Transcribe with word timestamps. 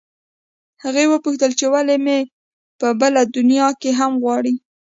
هغې 0.83 1.03
وپوښتل 1.11 1.51
چې 1.59 1.65
ولې 1.73 1.97
مې 2.05 2.19
په 2.79 2.87
بله 3.01 3.21
دنیا 3.35 3.67
کې 3.81 3.91
هم 3.99 4.11
غواړې 4.23 4.53